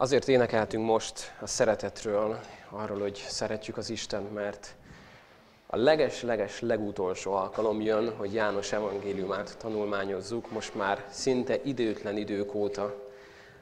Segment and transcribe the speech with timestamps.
[0.00, 4.74] Azért énekeltünk most a szeretetről, arról, hogy szeretjük az Istent, mert
[5.66, 12.94] a leges-leges legutolsó alkalom jön, hogy János evangéliumát tanulmányozzuk, most már szinte időtlen idők óta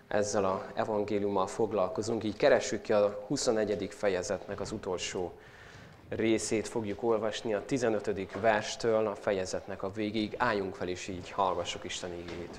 [0.09, 3.89] ezzel a evangéliummal foglalkozunk, így keressük ki a 21.
[3.91, 5.33] fejezetnek az utolsó
[6.09, 8.41] részét fogjuk olvasni, a 15.
[8.41, 10.35] verstől a fejezetnek a végéig.
[10.37, 12.59] Álljunk fel, és így hallgassuk Isten igényét.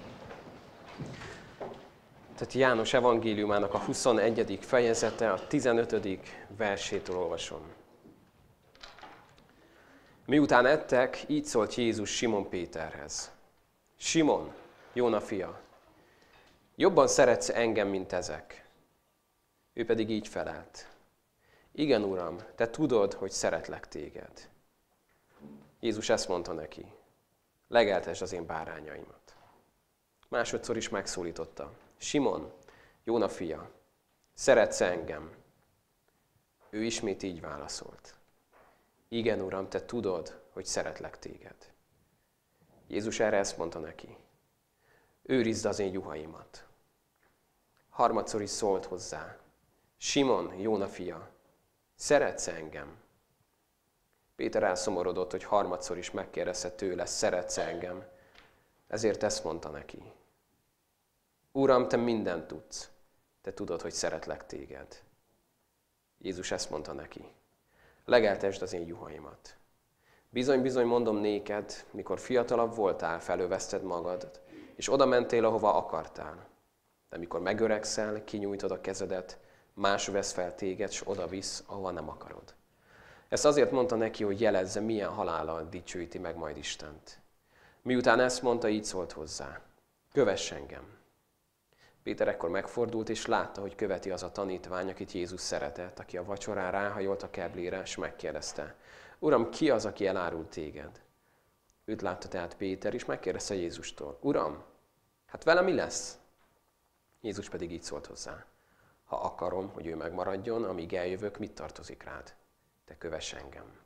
[2.39, 4.59] Tehát János evangéliumának a 21.
[4.61, 6.19] fejezete, a 15.
[6.57, 7.61] versétől olvasom.
[10.25, 13.31] Miután ettek, így szólt Jézus Simon Péterhez.
[13.97, 14.53] Simon,
[14.93, 15.59] Jóna fia,
[16.75, 18.65] jobban szeretsz engem, mint ezek.
[19.73, 20.87] Ő pedig így felelt.
[21.71, 24.49] Igen, Uram, te tudod, hogy szeretlek téged.
[25.79, 26.85] Jézus ezt mondta neki.
[27.67, 29.35] Legeltesd az én bárányaimat.
[30.27, 31.87] Másodszor is megszólította.
[32.01, 32.51] Simon,
[33.03, 33.71] Jóna fia,
[34.33, 35.35] szeretsz engem?
[36.69, 38.15] Ő ismét így válaszolt.
[39.07, 41.55] Igen, Uram, te tudod, hogy szeretlek téged.
[42.87, 44.17] Jézus erre ezt mondta neki.
[45.23, 46.67] Őrizd az én juhaimat.
[47.89, 49.37] Harmadszor is szólt hozzá.
[49.97, 51.29] Simon, Jóna fia,
[51.95, 52.97] szeretsz engem?
[54.35, 58.07] Péter elszomorodott, hogy harmadszor is megkérdezte tőle, szeretsz engem?
[58.87, 60.17] Ezért ezt mondta neki.
[61.59, 62.89] Uram, te mindent tudsz.
[63.41, 65.03] Te tudod, hogy szeretlek téged.
[66.17, 67.25] Jézus ezt mondta neki.
[68.05, 69.55] Legeltesd az én juhaimat.
[70.29, 74.41] Bizony, bizony mondom néked, mikor fiatalabb voltál, felöveszted magad,
[74.75, 76.47] és oda mentél, ahova akartál.
[77.09, 79.39] De mikor megöregszel, kinyújtod a kezedet,
[79.73, 82.55] más vesz fel téged, és oda visz, ahova nem akarod.
[83.29, 87.19] Ezt azért mondta neki, hogy jelezze, milyen halállal dicsőíti meg majd Istent.
[87.81, 89.61] Miután ezt mondta, így szólt hozzá.
[90.11, 90.98] Kövess engem.
[92.03, 96.23] Péter ekkor megfordult, és látta, hogy követi az a tanítvány, akit Jézus szeretett, aki a
[96.23, 98.75] vacsorán ráhajolt a keblére, és megkérdezte,
[99.19, 101.01] Uram, ki az, aki elárult téged?
[101.85, 104.63] Őt látta tehát Péter, és megkérdezte Jézustól, Uram,
[105.25, 106.17] hát vele mi lesz?
[107.21, 108.45] Jézus pedig így szólt hozzá,
[109.05, 112.33] ha akarom, hogy ő megmaradjon, amíg eljövök, mit tartozik rád?
[112.85, 113.77] Te kövess engem.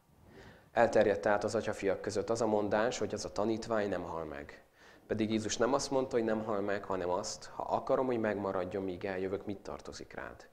[0.72, 4.62] Elterjedt tehát az atyafiak között az a mondás, hogy az a tanítvány nem hal meg.
[5.13, 8.84] Pedig Jézus nem azt mondta, hogy nem hal meg, hanem azt, ha akarom, hogy megmaradjon,
[8.84, 10.47] míg eljövök, mit tartozik rád.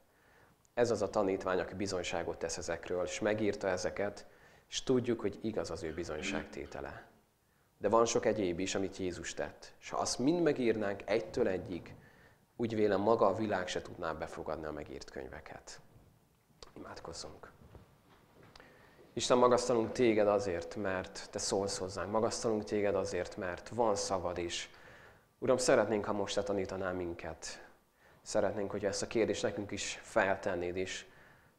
[0.75, 4.27] Ez az a tanítvány, aki bizonyságot tesz ezekről, és megírta ezeket,
[4.69, 7.09] és tudjuk, hogy igaz az ő bizonyságtétele.
[7.79, 9.75] De van sok egyéb is, amit Jézus tett.
[9.81, 11.95] És ha azt mind megírnánk egytől egyig,
[12.57, 15.81] úgy vélem maga a világ se tudná befogadni a megírt könyveket.
[16.77, 17.50] Imádkozzunk.
[19.13, 22.11] Isten, magasztalunk téged azért, mert te szólsz hozzánk.
[22.11, 24.71] Magasztalunk téged azért, mert van szavad is.
[25.39, 27.69] Uram, szeretnénk, ha most te tanítanál minket.
[28.23, 31.07] Szeretnénk, hogy ezt a kérdést nekünk is feltennéd, és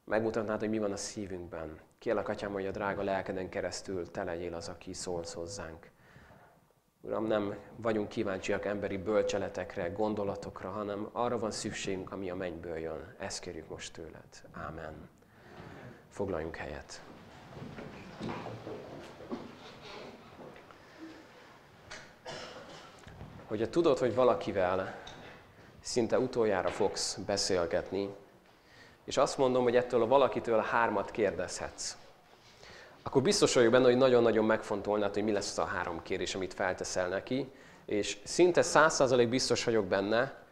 [0.03, 1.79] megmutatnád, hogy mi van a szívünkben.
[1.97, 5.89] Kérlek, Atyám, hogy a drága lelkeden keresztül te legyél az, aki szólsz hozzánk.
[7.01, 13.15] Uram, nem vagyunk kíváncsiak emberi bölcseletekre, gondolatokra, hanem arra van szükségünk, ami a mennyből jön.
[13.19, 14.49] Ezt kérjük most tőled.
[14.51, 15.09] Ámen.
[16.09, 17.01] Foglaljunk helyet.
[23.47, 24.95] Hogyha tudod, hogy valakivel
[25.81, 28.09] szinte utoljára fogsz beszélgetni,
[29.05, 31.95] és azt mondom, hogy ettől a valakitől a hármat kérdezhetsz,
[33.03, 36.53] akkor biztos vagyok benne, hogy nagyon-nagyon megfontolnád, hogy mi lesz az a három kérés, amit
[36.53, 37.51] felteszel neki,
[37.85, 40.43] és szinte száz százalék biztos vagyok benne,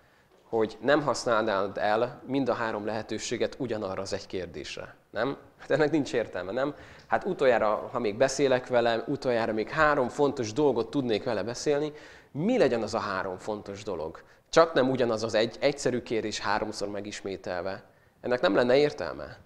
[0.49, 4.95] hogy nem használnád el mind a három lehetőséget ugyanarra az egy kérdésre.
[5.11, 5.37] Nem?
[5.57, 6.75] Hát ennek nincs értelme, nem?
[7.07, 11.93] Hát utoljára, ha még beszélek vele, utoljára még három fontos dolgot tudnék vele beszélni,
[12.31, 14.23] mi legyen az a három fontos dolog?
[14.49, 17.83] Csak nem ugyanaz az egy egyszerű kérés háromszor megismételve.
[18.21, 19.37] Ennek nem lenne értelme.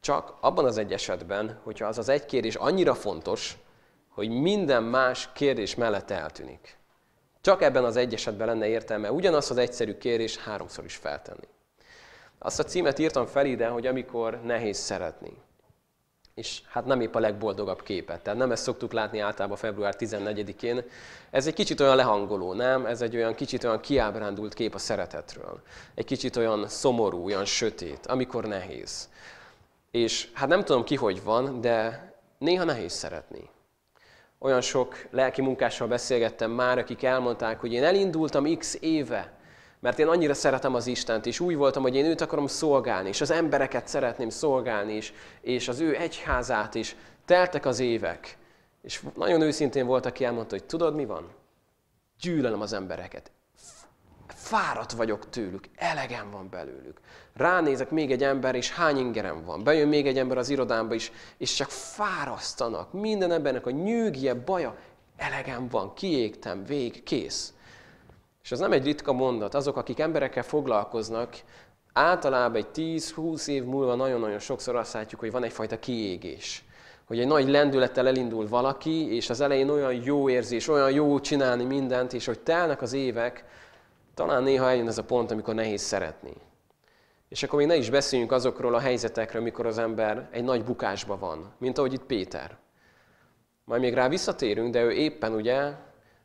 [0.00, 3.58] Csak abban az egy esetben, hogyha az az egy kérés annyira fontos,
[4.08, 6.77] hogy minden más kérdés mellett eltűnik.
[7.40, 11.48] Csak ebben az egy esetben lenne értelme ugyanazt az egyszerű kérés háromszor is feltenni.
[12.38, 15.32] Azt a címet írtam fel ide, hogy amikor nehéz szeretni.
[16.34, 18.20] És hát nem épp a legboldogabb képet.
[18.20, 20.84] Tehát nem ezt szoktuk látni általában február 14-én.
[21.30, 22.86] Ez egy kicsit olyan lehangoló, nem?
[22.86, 25.62] Ez egy olyan kicsit olyan kiábrándult kép a szeretetről.
[25.94, 29.08] Egy kicsit olyan szomorú, olyan sötét, amikor nehéz.
[29.90, 33.50] És hát nem tudom ki, hogy van, de néha nehéz szeretni.
[34.38, 39.32] Olyan sok lelki munkással beszélgettem már, akik elmondták, hogy én elindultam x éve,
[39.80, 43.20] mert én annyira szeretem az Istent, és úgy voltam, hogy én őt akarom szolgálni, és
[43.20, 46.96] az embereket szeretném szolgálni, és, és az ő egyházát is.
[47.24, 48.36] Teltek az évek.
[48.82, 51.28] És nagyon őszintén volt, aki elmondta, hogy tudod, mi van?
[52.20, 53.30] Gyűlölöm az embereket.
[54.48, 57.00] Fáradt vagyok tőlük, elegem van belőlük.
[57.34, 59.64] Ránézek még egy ember, és hány ingerem van.
[59.64, 62.92] Bejön még egy ember az irodámba is, és csak fárasztanak.
[62.92, 64.76] Minden embernek a nyűgje, baja,
[65.16, 67.52] elegem van, kiégtem, vég, kész.
[68.42, 69.54] És az nem egy ritka mondat.
[69.54, 71.36] Azok, akik emberekkel foglalkoznak,
[71.92, 76.64] általában egy 10-20 év múlva nagyon-nagyon sokszor azt látjuk, hogy van egyfajta kiégés.
[77.04, 81.64] Hogy egy nagy lendülettel elindul valaki, és az elején olyan jó érzés, olyan jó csinálni
[81.64, 83.44] mindent, és hogy telnek az évek,
[84.18, 86.32] talán néha eljön ez a pont, amikor nehéz szeretni.
[87.28, 91.18] És akkor még ne is beszéljünk azokról a helyzetekről, amikor az ember egy nagy bukásba
[91.18, 92.58] van, mint ahogy itt Péter.
[93.64, 95.72] Majd még rá visszatérünk, de ő éppen ugye,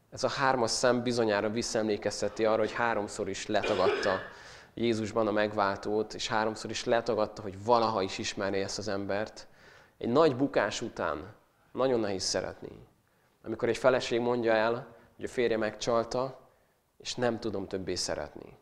[0.10, 4.20] ez a hármas szem bizonyára visszaemlékezteti arra, hogy háromszor is letagadta
[4.74, 9.48] Jézusban a megváltót, és háromszor is letagadta, hogy valaha is ismerné ezt az embert.
[9.98, 11.34] Egy nagy bukás után
[11.72, 12.88] nagyon nehéz szeretni.
[13.44, 16.43] Amikor egy feleség mondja el, hogy a férje megcsalta,
[17.04, 18.58] és nem tudom többé szeretni.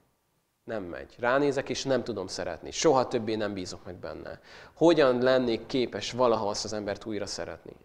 [0.63, 1.15] Nem megy.
[1.19, 2.71] Ránézek, és nem tudom szeretni.
[2.71, 4.39] Soha többé nem bízok meg benne.
[4.73, 7.75] Hogyan lennék képes valaha azt az embert újra szeretni?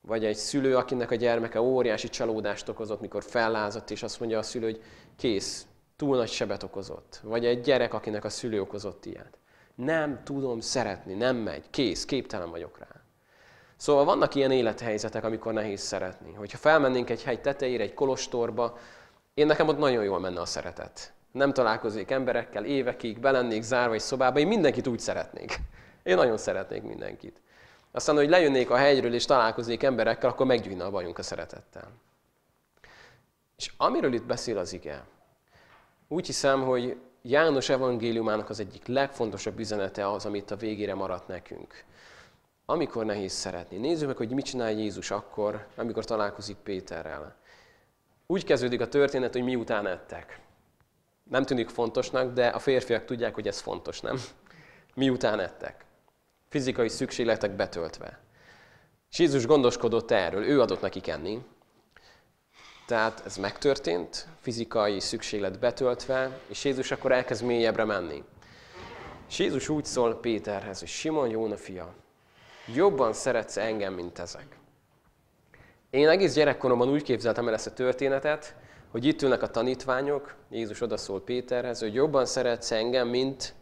[0.00, 4.42] Vagy egy szülő, akinek a gyermeke óriási csalódást okozott, mikor fellázadt, és azt mondja a
[4.42, 4.82] szülő, hogy
[5.16, 7.20] kész, túl nagy sebet okozott.
[7.22, 9.38] Vagy egy gyerek, akinek a szülő okozott ilyet.
[9.74, 13.02] Nem tudom szeretni, nem megy, kész, képtelen vagyok rá.
[13.76, 16.32] Szóval vannak ilyen élethelyzetek, amikor nehéz szeretni.
[16.32, 18.78] Hogyha felmennénk egy hegy tetejére, egy kolostorba,
[19.34, 21.12] én nekem ott nagyon jól menne a szeretet.
[21.32, 25.58] Nem találkozik emberekkel évekig, belennék zárva egy szobába, én mindenkit úgy szeretnék.
[26.02, 27.40] Én nagyon szeretnék mindenkit.
[27.90, 31.90] Aztán, hogy lejönnék a hegyről és találkoznék emberekkel, akkor meggyűjne a bajunk a szeretettel.
[33.56, 35.04] És amiről itt beszél az ige,
[36.08, 41.84] úgy hiszem, hogy János evangéliumának az egyik legfontosabb üzenete az, amit a végére maradt nekünk.
[42.66, 43.76] Amikor nehéz szeretni.
[43.76, 47.36] Nézzük meg, hogy mit csinál Jézus akkor, amikor találkozik Péterrel.
[48.26, 50.40] Úgy kezdődik a történet, hogy miután ettek.
[51.30, 54.20] Nem tűnik fontosnak, de a férfiak tudják, hogy ez fontos, nem?
[54.94, 55.84] Miután ettek.
[56.48, 58.18] Fizikai szükségletek betöltve.
[59.10, 61.44] És Jézus gondoskodott erről, ő adott nekik enni.
[62.86, 68.24] Tehát ez megtörtént, fizikai szükséglet betöltve, és Jézus akkor elkezd mélyebbre menni.
[69.28, 71.94] És Jézus úgy szól Péterhez, hogy Simon Jóna fia,
[72.74, 74.56] jobban szeretsz engem, mint ezek.
[75.94, 78.54] Én egész gyerekkoromban úgy képzeltem el ezt a történetet,
[78.90, 83.54] hogy itt ülnek a tanítványok, Jézus odaszól Péterhez, hogy jobban szeretsz engem, mint,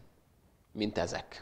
[0.72, 1.40] mint ezek.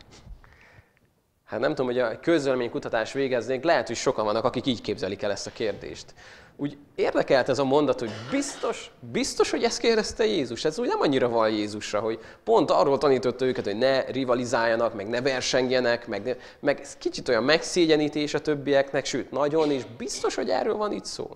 [1.44, 5.30] Hát nem tudom, hogy a közvéleménykutatás végeznék, lehet, hogy sokan vannak, akik így képzelik el
[5.30, 6.14] ezt a kérdést
[6.60, 10.64] úgy érdekelt ez a mondat, hogy biztos, biztos, hogy ezt kérdezte Jézus.
[10.64, 15.08] Ez úgy nem annyira van Jézusra, hogy pont arról tanította őket, hogy ne rivalizáljanak, meg
[15.08, 20.48] ne versengjenek, meg, meg ez kicsit olyan megszégyenítés a többieknek, sőt, nagyon, és biztos, hogy
[20.48, 21.30] erről van itt szó.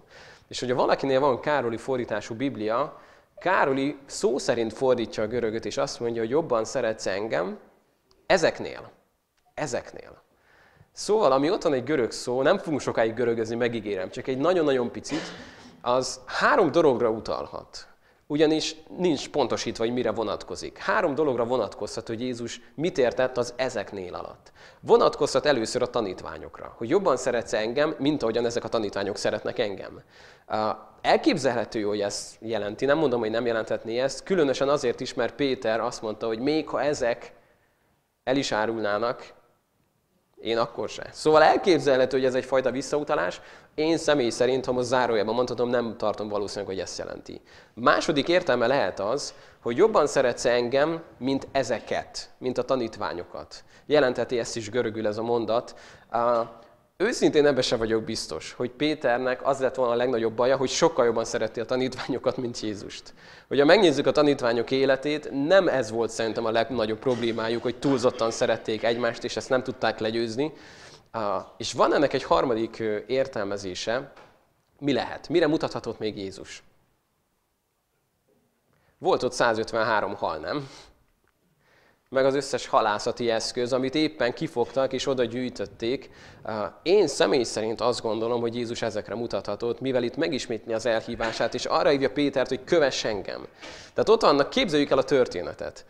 [0.48, 3.00] És hogyha valakinél van Károli fordítású Biblia,
[3.38, 7.58] Károli szó szerint fordítja a görögöt, és azt mondja, hogy jobban szeretsz engem
[8.26, 8.90] ezeknél.
[9.54, 10.22] Ezeknél.
[10.96, 14.90] Szóval, ami ott van egy görög szó, nem fogunk sokáig görögözni, megígérem, csak egy nagyon-nagyon
[14.90, 15.22] picit,
[15.80, 17.86] az három dologra utalhat.
[18.26, 20.78] Ugyanis nincs pontosítva, hogy mire vonatkozik.
[20.78, 24.52] Három dologra vonatkozhat, hogy Jézus mit értett az ezeknél alatt.
[24.80, 30.02] Vonatkozhat először a tanítványokra, hogy jobban szeretsz engem, mint ahogyan ezek a tanítványok szeretnek engem.
[31.00, 35.80] Elképzelhető, hogy ezt jelenti, nem mondom, hogy nem jelenthetné ezt, különösen azért is, mert Péter
[35.80, 37.32] azt mondta, hogy még ha ezek
[38.24, 39.34] el is árulnának,
[40.44, 41.06] én akkor se.
[41.12, 43.40] Szóval elképzelhető, hogy ez egyfajta visszautalás.
[43.74, 47.40] Én személy szerint, ha most zárójában mondhatom, nem tartom valószínűleg, hogy ezt jelenti.
[47.74, 53.64] Második értelme lehet az, hogy jobban szeretsz engem, mint ezeket, mint a tanítványokat.
[53.86, 55.74] Jelentheti ezt is görögül ez a mondat.
[56.96, 61.04] Őszintén ebbe se vagyok biztos, hogy Péternek az lett volna a legnagyobb baja, hogy sokkal
[61.04, 63.14] jobban szereti a tanítványokat, mint Jézust.
[63.48, 68.82] Hogyha megnézzük a tanítványok életét, nem ez volt szerintem a legnagyobb problémájuk, hogy túlzottan szerették
[68.82, 70.52] egymást, és ezt nem tudták legyőzni.
[71.56, 74.12] És van ennek egy harmadik értelmezése,
[74.78, 75.28] mi lehet?
[75.28, 76.62] Mire mutathatott még Jézus?
[78.98, 80.68] Volt ott 153 hal, nem?
[82.14, 86.10] Meg az összes halászati eszköz, amit éppen kifogtak és oda gyűjtötték.
[86.82, 91.64] Én személy szerint azt gondolom, hogy Jézus ezekre mutathatott, mivel itt megismétli az elhívását, és
[91.64, 93.46] arra hívja Pétert, hogy kövess engem.
[93.94, 95.84] Tehát ott vannak, képzeljük el a történetet.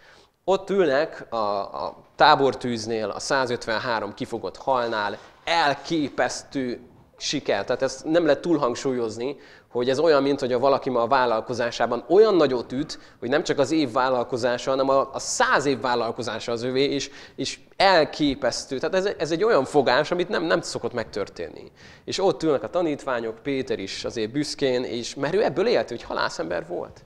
[0.44, 6.80] Ott ülnek a, a tábortűznél, a 153 kifogott halnál, elképesztő
[7.16, 7.64] siker.
[7.64, 9.36] Tehát ezt nem lehet túlhangsúlyozni,
[9.78, 13.42] hogy ez olyan, mint hogy a valaki ma a vállalkozásában olyan nagyot üt, hogy nem
[13.42, 18.78] csak az év vállalkozása, hanem a, a száz év vállalkozása az övé, és, és elképesztő.
[18.78, 21.72] Tehát ez, ez egy olyan fogás, amit nem, nem szokott megtörténni.
[22.04, 26.02] És ott ülnek a tanítványok, Péter is azért büszkén, és mert ő ebből élt, hogy
[26.02, 27.04] halászember volt.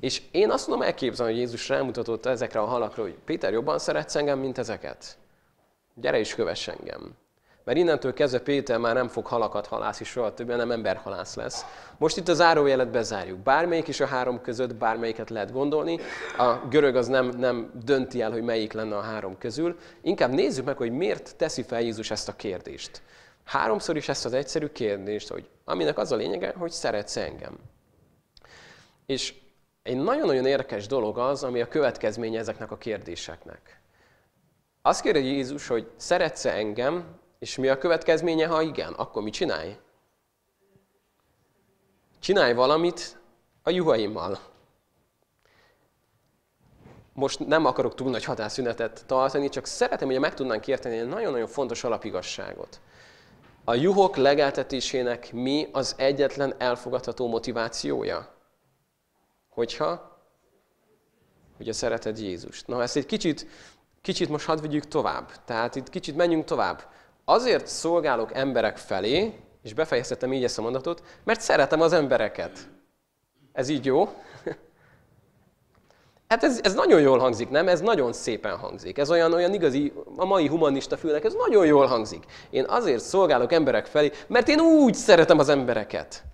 [0.00, 4.16] És én azt tudom elképzelni, hogy Jézus rámutatott ezekre a halakra, hogy Péter, jobban szeretsz
[4.16, 5.18] engem, mint ezeket?
[5.94, 7.16] Gyere is kövess engem.
[7.66, 11.64] Mert innentől kezdve Péter már nem fog halakat halászni soha többé, hanem emberhalász lesz.
[11.98, 13.38] Most itt a zárójelet bezárjuk.
[13.38, 15.98] Bármelyik is a három között, bármelyiket lehet gondolni.
[16.38, 19.78] A görög az nem, nem dönti el, hogy melyik lenne a három közül.
[20.02, 23.02] Inkább nézzük meg, hogy miért teszi fel Jézus ezt a kérdést.
[23.44, 27.58] Háromszor is ezt az egyszerű kérdést, hogy aminek az a lényege, hogy szeretsz engem.
[29.06, 29.34] És
[29.82, 33.80] egy nagyon-nagyon érdekes dolog az, ami a következménye ezeknek a kérdéseknek.
[34.82, 38.92] Azt kérdezi Jézus, hogy szeretsz-e engem, és mi a következménye, ha igen?
[38.92, 39.76] Akkor mit csinálj?
[42.18, 43.18] Csinálj valamit
[43.62, 44.38] a juhaimmal.
[47.12, 51.46] Most nem akarok túl nagy hatásszünetet tartani, csak szeretem, hogy meg tudnánk érteni egy nagyon-nagyon
[51.46, 52.80] fontos alapigasságot.
[53.64, 58.34] A juhok legeltetésének mi az egyetlen elfogadható motivációja?
[59.48, 60.18] Hogyha?
[61.56, 62.66] Hogy a szereted Jézust.
[62.66, 63.46] Na, ezt egy kicsit,
[64.02, 65.44] kicsit most hadd vigyük tovább.
[65.44, 66.82] Tehát itt kicsit menjünk tovább.
[67.28, 72.68] Azért szolgálok emberek felé, és befejezhetem így ezt a mondatot, mert szeretem az embereket.
[73.52, 74.08] Ez így jó?
[76.28, 77.68] Hát ez, ez nagyon jól hangzik, nem?
[77.68, 78.98] Ez nagyon szépen hangzik.
[78.98, 82.24] Ez olyan, olyan igazi, a mai humanista fülnek, ez nagyon jól hangzik.
[82.50, 86.24] Én azért szolgálok emberek felé, mert én úgy szeretem az embereket.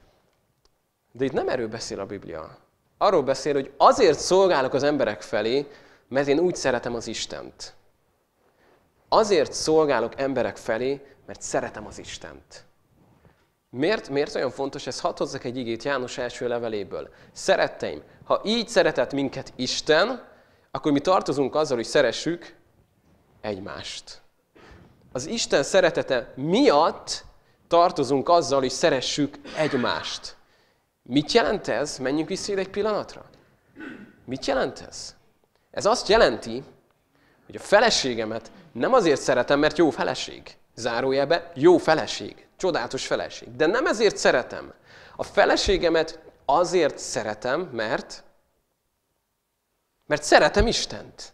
[1.12, 2.56] De itt nem erről beszél a Biblia.
[2.98, 5.66] Arról beszél, hogy azért szolgálok az emberek felé,
[6.08, 7.74] mert én úgy szeretem az Istent.
[9.14, 12.64] Azért szolgálok emberek felé, mert szeretem az Istent.
[13.70, 15.00] Miért, miért olyan fontos ez?
[15.00, 17.08] Hadd hozzak egy igét János első leveléből.
[17.32, 20.28] Szeretteim, ha így szeretett minket Isten,
[20.70, 22.54] akkor mi tartozunk azzal, hogy szeressük
[23.40, 24.20] egymást.
[25.12, 27.24] Az Isten szeretete miatt
[27.68, 30.36] tartozunk azzal, hogy szeressük egymást.
[31.02, 31.98] Mit jelent ez?
[31.98, 33.24] Menjünk vissza egy pillanatra.
[34.24, 35.16] Mit jelent ez?
[35.70, 36.62] Ez azt jelenti,
[37.46, 40.56] hogy a feleségemet nem azért szeretem, mert jó feleség.
[40.74, 42.46] Zárójelbe, jó feleség.
[42.56, 43.56] Csodálatos feleség.
[43.56, 44.72] De nem ezért szeretem.
[45.16, 48.24] A feleségemet azért szeretem, mert
[50.06, 51.32] mert szeretem Istent.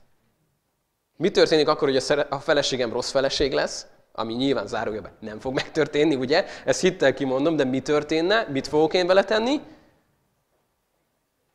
[1.17, 3.87] Mi történik akkor, hogy a feleségem rossz feleség lesz?
[4.13, 6.47] Ami nyilván zárójelben nem fog megtörténni, ugye?
[6.65, 8.47] Ezt hittel kimondom, de mi történne?
[8.49, 9.61] Mit fogok én vele tenni?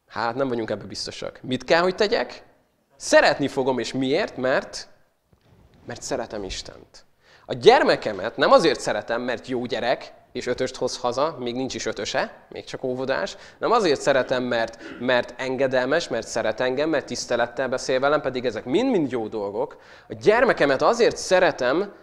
[0.08, 1.40] Hát nem vagyunk ebben biztosak.
[1.42, 2.44] Mit kell, hogy tegyek?
[2.96, 4.38] Szeretni fogom, és miért?
[4.38, 4.88] Mert,
[5.86, 7.06] mert szeretem Istent.
[7.46, 11.86] A gyermekemet nem azért szeretem, mert jó gyerek, és ötöst hoz haza, még nincs is
[11.86, 13.38] ötöse, még csak óvodás.
[13.58, 18.66] Nem azért szeretem, mert, mert engedelmes, mert szeret engem, mert tisztelettel beszél velem, pedig ezek
[18.66, 19.78] mind-mind jó dolgok.
[20.10, 21.94] A gyermekemet azért szeretem,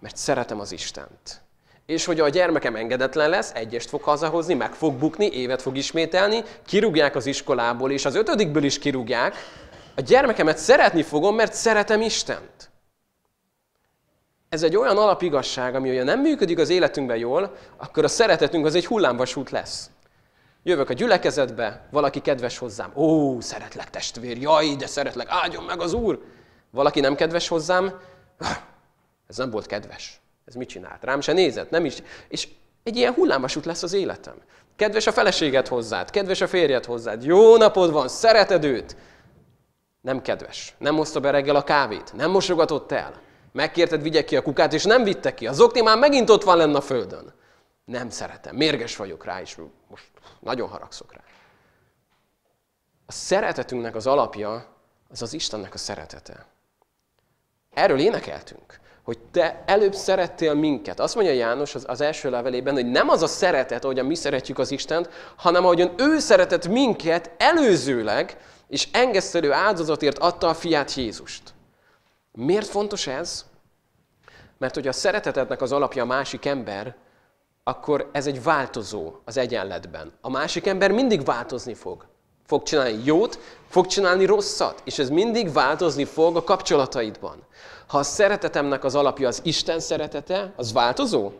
[0.00, 1.40] mert szeretem az Istent.
[1.86, 6.42] És hogy a gyermekem engedetlen lesz, egyest fog hazahozni, meg fog bukni, évet fog ismételni,
[6.66, 9.34] kirúgják az iskolából, és az ötödikből is kirúgják.
[9.96, 12.71] A gyermekemet szeretni fogom, mert szeretem Istent.
[14.52, 18.74] Ez egy olyan alapigasság, ami olyan nem működik az életünkben jól, akkor a szeretetünk az
[18.74, 19.90] egy hullámvasút lesz.
[20.62, 22.92] Jövök a gyülekezetbe, valaki kedves hozzám.
[22.94, 26.22] Ó, szeretlek testvér, jaj, de szeretlek, áldjon meg az Úr.
[26.70, 27.92] Valaki nem kedves hozzám,
[29.28, 30.20] ez nem volt kedves.
[30.44, 31.04] Ez mit csinált?
[31.04, 32.02] Rám se nézett, nem is.
[32.28, 32.48] És
[32.82, 34.36] egy ilyen hullámvasút lesz az életem.
[34.76, 38.96] Kedves a feleséget hozzád, kedves a férjed hozzád, jó napod van, szereted őt.
[40.00, 43.30] Nem kedves, nem hozta be reggel a kávét, nem mosogatott el.
[43.52, 45.46] Megkérted, vigye ki a kukát, és nem vitte ki.
[45.46, 47.32] Az okni már megint ott van lenne a földön.
[47.84, 49.56] Nem szeretem, mérges vagyok rá, és
[49.88, 51.20] most nagyon haragszok rá.
[53.06, 54.66] A szeretetünknek az alapja
[55.10, 56.46] az az Istennek a szeretete.
[57.74, 61.00] Erről énekeltünk, hogy te előbb szerettél minket.
[61.00, 64.58] Azt mondja János az, az első levelében, hogy nem az a szeretet, ahogyan mi szeretjük
[64.58, 68.36] az Istent, hanem ahogyan ő szeretett minket előzőleg,
[68.68, 71.42] és engesztelő áldozatért adta a fiát Jézust.
[72.32, 73.44] Miért fontos ez?
[74.58, 76.96] Mert hogy a szeretetednek az alapja a másik ember,
[77.64, 80.12] akkor ez egy változó az egyenletben.
[80.20, 82.06] A másik ember mindig változni fog.
[82.46, 87.46] Fog csinálni jót, fog csinálni rosszat, és ez mindig változni fog a kapcsolataidban.
[87.86, 91.32] Ha a szeretetemnek az alapja az Isten szeretete, az változó?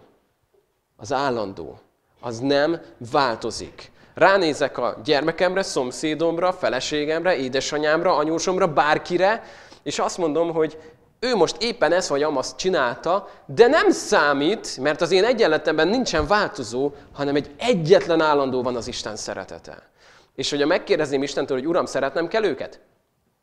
[0.96, 1.78] Az állandó.
[2.20, 2.80] Az nem
[3.10, 3.90] változik.
[4.14, 9.42] Ránézek a gyermekemre, szomszédomra, feleségemre, édesanyámra, anyósomra, bárkire,
[9.82, 10.78] és azt mondom, hogy
[11.20, 16.26] ő most éppen ezt vagy amazt csinálta, de nem számít, mert az én egyenletemben nincsen
[16.26, 19.90] változó, hanem egy egyetlen állandó van az Isten szeretete.
[20.34, 22.80] És hogyha megkérdezném Istentől, hogy Uram, szeretnem kell őket?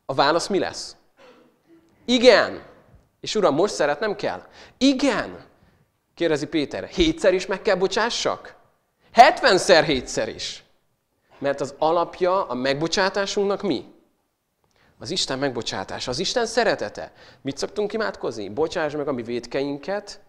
[0.06, 0.96] A válasz mi lesz?
[2.06, 2.62] Igen.
[3.22, 4.42] És Uram, most szeretnem kell?
[4.78, 5.38] Igen.
[6.16, 8.56] Kérdezi Péter, hétszer is meg kell bocsássak?
[9.12, 10.64] Hetvenszer hétszer is.
[11.38, 13.86] Mert az alapja a megbocsátásunknak mi?
[15.00, 17.12] Az Isten megbocsátása, az Isten szeretete.
[17.42, 18.50] Mit szoktunk imádkozni?
[18.50, 20.20] Bocsáss meg a mi védkeinket,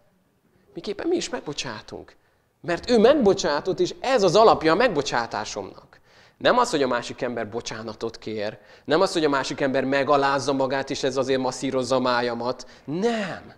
[0.74, 2.16] miképpen mi is megbocsátunk.
[2.60, 6.00] Mert ő megbocsátott, és ez az alapja a megbocsátásomnak.
[6.36, 10.52] Nem az, hogy a másik ember bocsánatot kér, nem az, hogy a másik ember megalázza
[10.52, 12.66] magát, és ez azért masszírozza májamat.
[12.84, 13.52] Nem.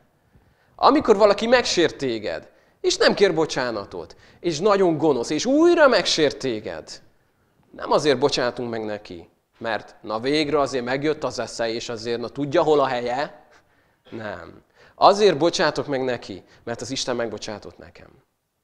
[0.76, 2.50] Amikor valaki megsért téged,
[2.80, 7.02] és nem kér bocsánatot, és nagyon gonosz, és újra megsért téged,
[7.70, 9.28] nem azért bocsátunk meg neki,
[9.58, 13.46] mert na végre azért megjött az esze, és azért na tudja, hol a helye.
[14.10, 14.62] Nem.
[14.94, 18.08] Azért bocsátok meg neki, mert az Isten megbocsátott nekem.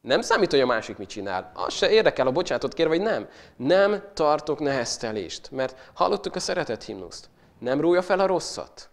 [0.01, 1.51] Nem számít, hogy a másik mit csinál.
[1.55, 3.29] Az se érdekel, a bocsátot kér, vagy nem.
[3.57, 7.29] Nem tartok neheztelést, mert hallottuk a szeretet himnuszt.
[7.59, 8.91] Nem rója fel a rosszat.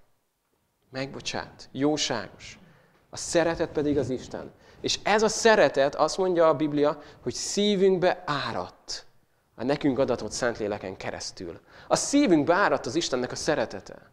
[0.90, 1.70] Megbocsát.
[1.72, 2.60] Jóságos.
[3.10, 4.52] A szeretet pedig az Isten.
[4.82, 9.06] És ez a szeretet, azt mondja a Biblia, hogy szívünkbe áradt
[9.56, 11.60] a nekünk adatott Szentléleken keresztül.
[11.88, 14.12] A szívünkbe áradt az Istennek a szeretete.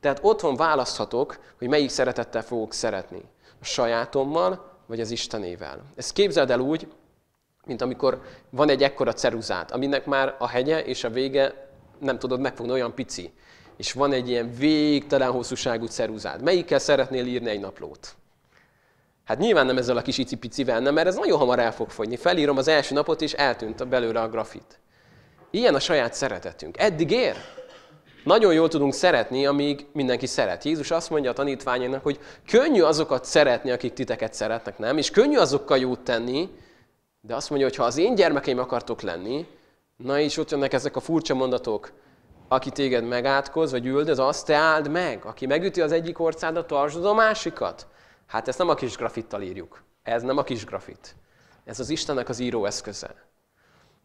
[0.00, 3.22] Tehát otthon választhatok, hogy melyik szeretettel fogok szeretni.
[3.60, 5.82] A sajátommal, vagy az Istenével.
[5.96, 6.88] Ezt képzeld el úgy,
[7.66, 12.40] mint amikor van egy ekkora ceruzát, aminek már a hegye és a vége nem tudod
[12.40, 13.32] megfogni, olyan pici.
[13.76, 16.42] És van egy ilyen végtelen hosszúságú ceruzád.
[16.42, 18.16] Melyikkel szeretnél írni egy naplót?
[19.24, 22.16] Hát nyilván nem ezzel a kis icipicivel, nem, mert ez nagyon hamar el fog fogyni.
[22.16, 24.78] Felírom az első napot, és eltűnt belőle a grafit.
[25.50, 26.78] Ilyen a saját szeretetünk.
[26.78, 27.36] Eddig ér.
[28.24, 30.64] Nagyon jól tudunk szeretni, amíg mindenki szeret.
[30.64, 34.98] Jézus azt mondja a tanítványainak, hogy könnyű azokat szeretni, akik titeket szeretnek, nem?
[34.98, 36.48] És könnyű azokkal jót tenni,
[37.20, 39.46] de azt mondja, hogy ha az én gyermekeim akartok lenni,
[39.96, 41.92] na és ott jönnek ezek a furcsa mondatok,
[42.48, 45.24] aki téged megátkoz, vagy üldöz, azt te áld meg.
[45.24, 47.86] Aki megüti az egyik orcádat, tartsd a másikat.
[48.26, 49.82] Hát ezt nem a kis grafittal írjuk.
[50.02, 51.16] Ez nem a kis grafit.
[51.64, 53.27] Ez az Istennek az író eszköze.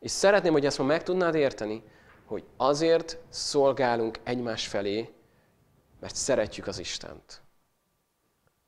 [0.03, 1.83] És szeretném, hogy ezt ma meg tudnád érteni,
[2.25, 5.13] hogy azért szolgálunk egymás felé,
[6.00, 7.41] mert szeretjük az Istent.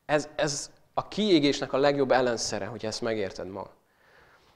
[0.06, 3.70] Ez, ez a kiégésnek a legjobb ellenszere, hogy ezt megérted ma.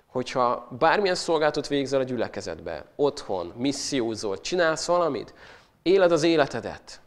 [0.05, 5.33] Hogyha bármilyen szolgáltat végzel a gyülekezetbe, otthon, missziózol, csinálsz valamit,
[5.81, 7.01] éled az életedet,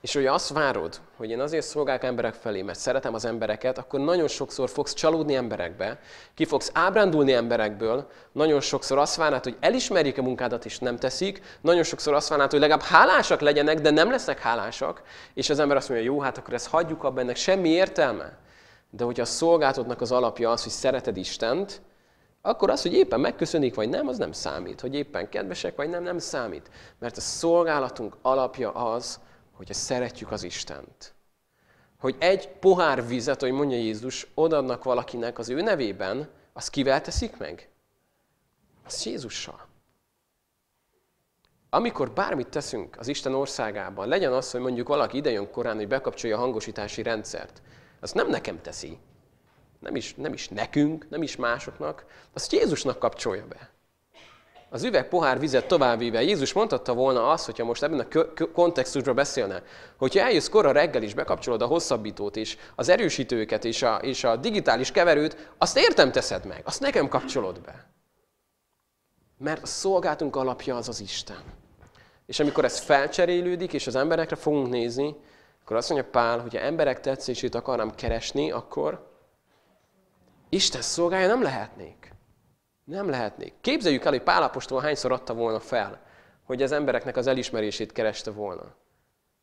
[0.00, 4.00] és hogy azt várod, hogy én azért szolgálok emberek felé, mert szeretem az embereket, akkor
[4.00, 5.98] nagyon sokszor fogsz csalódni emberekbe,
[6.34, 11.42] ki fogsz ábrándulni emberekből, nagyon sokszor azt várnád, hogy elismerjék a munkádat, és nem teszik,
[11.60, 15.02] nagyon sokszor azt várnád, hogy legalább hálásak legyenek, de nem lesznek hálásak,
[15.34, 18.38] és az ember azt mondja, jó, hát akkor ezt hagyjuk abba, ennek semmi értelme.
[18.90, 21.82] De hogyha a szolgáltatnak az alapja az, hogy szereted Istent,
[22.42, 24.80] akkor az, hogy éppen megköszönik, vagy nem, az nem számít.
[24.80, 26.70] Hogy éppen kedvesek, vagy nem, nem számít.
[26.98, 29.20] Mert a szolgálatunk alapja az,
[29.60, 31.14] hogyha szeretjük az Istent.
[31.98, 37.36] Hogy egy pohár vizet, hogy mondja Jézus, odaadnak valakinek az ő nevében, az kivel teszik
[37.36, 37.68] meg?
[38.86, 39.66] Az Jézussal.
[41.70, 46.36] Amikor bármit teszünk az Isten országában, legyen az, hogy mondjuk valaki idejön korán, hogy bekapcsolja
[46.36, 47.62] a hangosítási rendszert,
[48.00, 48.98] azt nem nekem teszi,
[49.78, 53.70] nem is, nem is nekünk, nem is másoknak, azt Jézusnak kapcsolja be
[54.72, 56.22] az üveg pohár vizet továbbvíve.
[56.22, 59.62] Jézus mondhatta volna azt, hogyha most ebben a kontextusban beszélne,
[59.96, 64.36] hogyha eljössz korra reggel is, bekapcsolod a hosszabbítót és az erősítőket és a, és a
[64.36, 67.90] digitális keverőt, azt értem teszed meg, azt nekem kapcsolod be.
[69.38, 71.42] Mert a szolgáltunk alapja az az Isten.
[72.26, 75.16] És amikor ez felcserélődik, és az emberekre fogunk nézni,
[75.62, 79.08] akkor azt mondja Pál, hogy ha emberek tetszését akarnám keresni, akkor
[80.48, 82.12] Isten szolgálja nem lehetnék.
[82.90, 83.52] Nem lehetnék.
[83.60, 86.00] Képzeljük el, hogy Pálapostól hányszor adta volna fel,
[86.44, 88.62] hogy az embereknek az elismerését kereste volna.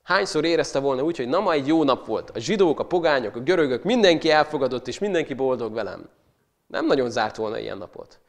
[0.04, 2.30] Hányszor érezte volna úgy, hogy na ma egy jó nap volt.
[2.30, 6.10] A zsidók, a pogányok, a görögök, mindenki elfogadott, és mindenki boldog velem.
[6.68, 8.20] Nem nagyon zárt volna ilyen napot.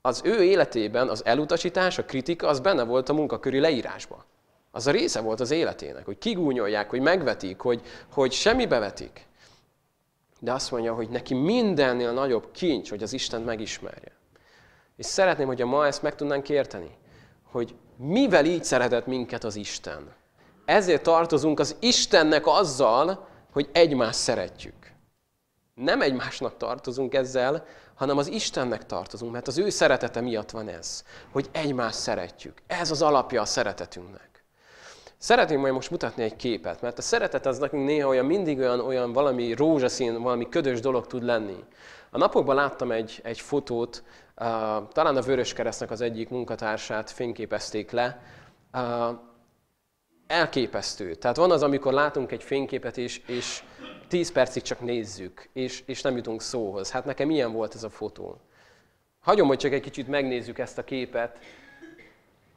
[0.00, 4.24] Az ő életében az elutasítás, a kritika, az benne volt a munkaköri leírásban.
[4.70, 7.80] Az a része volt az életének, hogy kigúnyolják, hogy megvetik, hogy,
[8.12, 9.26] hogy semmibe vetik.
[10.40, 14.22] De azt mondja, hogy neki mindennél nagyobb kincs, hogy az Isten megismerje.
[14.96, 16.96] És szeretném, hogy a ma ezt meg tudnánk érteni,
[17.42, 20.12] hogy mivel így szeretett minket az Isten.
[20.64, 24.92] Ezért tartozunk az Istennek azzal, hogy egymást szeretjük.
[25.74, 31.04] Nem egymásnak tartozunk ezzel, hanem az Istennek tartozunk, mert az ő szeretete miatt van ez,
[31.32, 32.62] hogy egymást szeretjük.
[32.66, 34.44] Ez az alapja a szeretetünknek.
[35.18, 38.80] Szeretném majd most mutatni egy képet, mert a szeretet az nekünk néha olyan mindig olyan,
[38.80, 41.64] olyan valami rózsaszín, valami ködös dolog tud lenni.
[42.10, 44.02] A napokban láttam egy, egy fotót,
[44.92, 48.22] talán a Vöröskeresztnek az egyik munkatársát fényképezték le.
[50.26, 51.14] Elképesztő.
[51.14, 53.62] Tehát van az, amikor látunk egy fényképet, és, és
[54.08, 56.90] 10 percig csak nézzük, és, és nem jutunk szóhoz.
[56.90, 58.40] Hát nekem ilyen volt ez a fotó.
[59.20, 61.38] Hagyom, hogy csak egy kicsit megnézzük ezt a képet.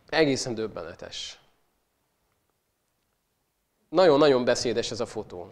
[0.09, 1.39] Egészen döbbenetes.
[3.89, 5.51] Nagyon-nagyon beszédes ez a fotó.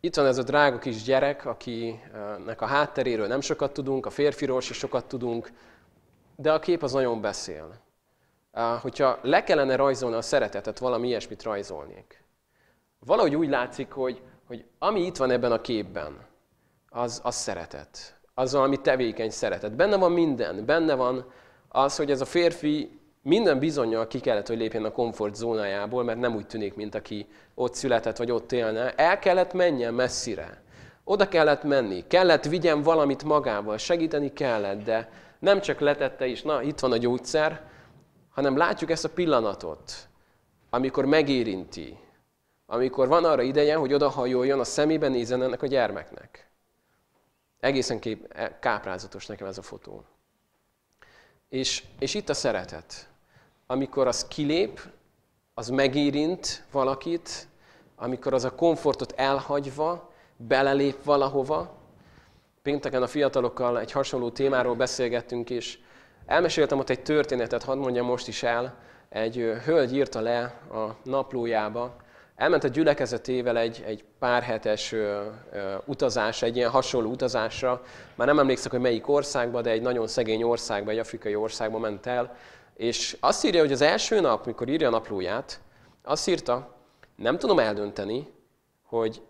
[0.00, 4.60] Itt van ez a drága kis gyerek, akinek a hátteréről nem sokat tudunk, a férfiról
[4.60, 5.50] se sokat tudunk,
[6.36, 7.80] de a kép az nagyon beszél.
[8.80, 12.24] Hogyha le kellene rajzolni a szeretetet, valami ilyesmit rajzolnék.
[12.98, 16.26] Valahogy úgy látszik, hogy, hogy ami itt van ebben a képben,
[16.88, 18.20] az, az szeretet.
[18.34, 19.76] Az valami tevékeny szeretet.
[19.76, 20.64] Benne van minden.
[20.64, 21.32] Benne van
[21.68, 26.18] az, hogy ez a férfi minden bizonyal ki kellett, hogy lépjen a komfort zónájából, mert
[26.18, 28.94] nem úgy tűnik, mint aki ott született, vagy ott élne.
[28.94, 30.62] El kellett menjen messzire.
[31.04, 32.04] Oda kellett menni.
[32.06, 33.76] Kellett vigyen valamit magával.
[33.76, 37.62] Segíteni kellett, de nem csak letette is, na, itt van a gyógyszer,
[38.30, 39.92] hanem látjuk ezt a pillanatot,
[40.70, 41.98] amikor megérinti,
[42.66, 46.48] amikor van arra ideje, hogy odahajoljon, a szemébe nézen ennek a gyermeknek.
[47.60, 50.04] Egészen kép, e, káprázatos nekem ez a fotó.
[51.48, 53.08] És, és itt a szeretet.
[53.66, 54.80] Amikor az kilép,
[55.54, 57.48] az megérint valakit,
[57.96, 61.76] amikor az a komfortot elhagyva, belelép valahova.
[62.62, 65.78] Pénteken a fiatalokkal egy hasonló témáról beszélgettünk, és
[66.26, 68.78] elmeséltem ott egy történetet, hadd mondjam most is el.
[69.08, 69.34] Egy
[69.64, 71.96] hölgy írta le a naplójába,
[72.38, 77.82] elment a gyülekezetével egy, egy pár hetes ö, ö, utazásra, egy ilyen hasonló utazásra.
[78.14, 82.06] Már nem emlékszek, hogy melyik országba, de egy nagyon szegény országba, egy afrikai országba ment
[82.06, 82.36] el.
[82.76, 85.60] És azt írja, hogy az első nap, mikor írja a naplóját,
[86.02, 86.74] azt írta,
[87.16, 88.32] nem tudom eldönteni,
[88.82, 89.22] hogy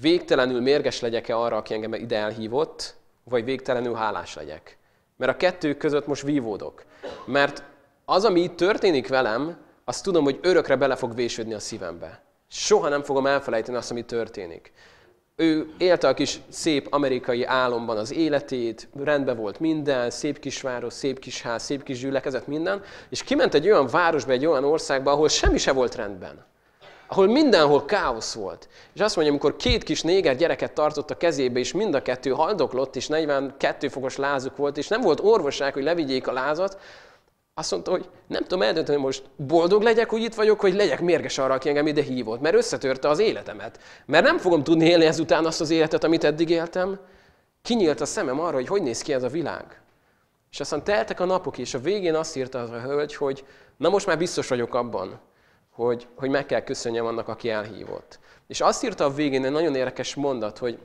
[0.00, 2.94] végtelenül mérges legyek-e arra, aki engem ide elhívott,
[3.24, 4.78] vagy végtelenül hálás legyek.
[5.16, 6.84] Mert a kettő között most vívódok.
[7.26, 7.62] Mert
[8.04, 12.23] az, ami itt történik velem, azt tudom, hogy örökre bele fog vésődni a szívembe.
[12.56, 14.72] Soha nem fogom elfelejteni azt, ami történik.
[15.36, 21.18] Ő élte a kis szép amerikai álomban az életét, rendben volt minden, szép kisváros, szép
[21.18, 25.28] kis ház, szép kis gyülekezet, minden, és kiment egy olyan városba, egy olyan országba, ahol
[25.28, 26.44] semmi se volt rendben.
[27.06, 28.68] Ahol mindenhol káosz volt.
[28.92, 32.30] És azt mondja, amikor két kis néger gyereket tartott a kezébe, és mind a kettő
[32.30, 36.78] haldoklott, és 42 fokos lázuk volt, és nem volt orvosság, hogy levigyék a lázat,
[37.54, 41.38] azt mondta, hogy nem tudom eldönteni, most boldog legyek, hogy itt vagyok, hogy legyek mérges
[41.38, 43.80] arra, aki engem ide hívott, mert összetörte az életemet.
[44.06, 46.98] Mert nem fogom tudni élni ezután azt az életet, amit eddig éltem.
[47.62, 49.80] Kinyílt a szemem arra, hogy hogy néz ki ez a világ.
[50.50, 53.44] És aztán teltek a napok, és a végén azt írta az a hölgy, hogy
[53.76, 55.20] na most már biztos vagyok abban,
[55.70, 58.18] hogy, hogy meg kell köszönjem annak, aki elhívott.
[58.46, 60.78] És azt írta a végén egy nagyon érdekes mondat, hogy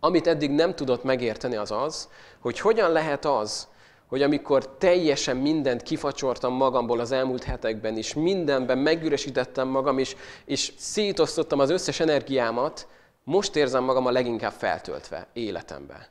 [0.00, 2.08] amit eddig nem tudott megérteni az az,
[2.40, 3.68] hogy hogyan lehet az,
[4.12, 10.72] hogy amikor teljesen mindent kifacsortam magamból az elmúlt hetekben, és mindenben megüresítettem magam, és, és
[10.76, 12.88] szétosztottam az összes energiámat,
[13.24, 16.08] most érzem magam a leginkább feltöltve életembe.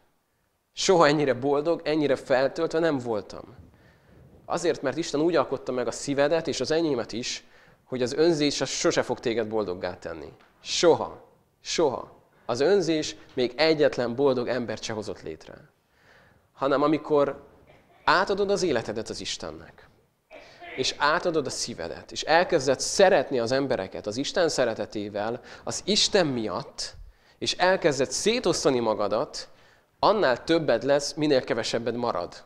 [0.73, 3.55] Soha ennyire boldog, ennyire feltöltve nem voltam.
[4.45, 7.43] Azért, mert Isten úgy alkotta meg a szívedet és az enyémet is,
[7.83, 10.31] hogy az önzés az sose fog téged boldoggá tenni.
[10.61, 11.23] Soha.
[11.59, 12.11] Soha.
[12.45, 15.69] Az önzés még egyetlen boldog embert se hozott létre.
[16.53, 17.49] Hanem amikor
[18.03, 19.89] átadod az életedet az Istennek,
[20.75, 26.93] és átadod a szívedet, és elkezded szeretni az embereket az Isten szeretetével, az Isten miatt,
[27.37, 29.49] és elkezded szétosztani magadat,
[29.99, 32.43] annál többed lesz, minél kevesebbed marad.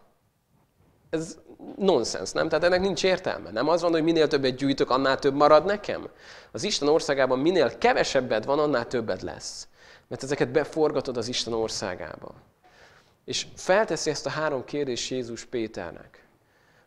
[1.09, 1.37] Ez
[1.75, 2.49] nonsens, nem?
[2.49, 3.51] Tehát ennek nincs értelme.
[3.51, 6.09] Nem az van, hogy minél többet gyűjtök, annál több marad nekem.
[6.51, 9.67] Az Isten országában minél kevesebbed van, annál többed lesz.
[10.07, 12.35] Mert ezeket beforgatod az Isten országába.
[13.25, 16.27] És felteszi ezt a három kérdést Jézus Péternek,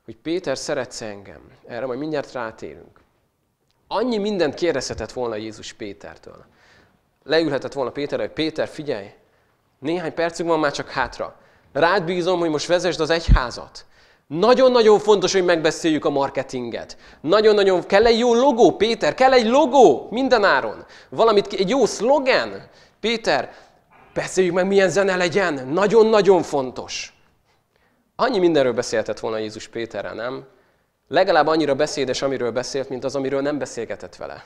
[0.05, 1.40] hogy Péter szeretsz engem.
[1.66, 3.01] Erre majd mindjárt rátérünk.
[3.88, 6.44] Annyi mindent kérdezhetett volna Jézus Pétertől.
[7.24, 9.07] Leülhetett volna Péterre, hogy Péter, figyelj,
[9.79, 11.37] néhány percünk van már csak hátra.
[11.72, 13.87] Rád bízom, hogy most vezesd az egyházat.
[14.27, 16.96] Nagyon-nagyon fontos, hogy megbeszéljük a marketinget.
[17.20, 20.87] Nagyon-nagyon kell egy jó logó, Péter, kell egy logó mindenáron.
[21.09, 22.68] Valamit, egy jó szlogen.
[23.01, 23.53] Péter,
[24.18, 25.68] Beszéljük meg, milyen zene legyen.
[25.68, 27.12] Nagyon-nagyon fontos.
[28.16, 30.46] Annyi mindenről beszélhetett volna Jézus Péterrel, nem?
[31.09, 34.44] Legalább annyira beszédes, amiről beszélt, mint az, amiről nem beszélgetett vele.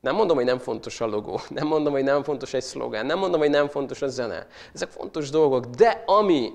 [0.00, 3.18] Nem mondom, hogy nem fontos a logó, nem mondom, hogy nem fontos egy szlogán, nem
[3.18, 4.46] mondom, hogy nem fontos a zene.
[4.74, 6.52] Ezek fontos dolgok, de ami